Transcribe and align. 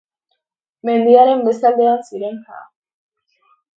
Mendiaren 0.89 1.43
beste 1.49 1.69
aldean 1.71 2.01
ziren 2.09 2.41
ja. 2.49 2.67